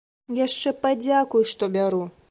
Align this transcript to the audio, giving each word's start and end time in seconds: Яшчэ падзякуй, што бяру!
Яшчэ 0.37 0.73
падзякуй, 0.85 1.47
што 1.53 1.73
бяру! 1.77 2.05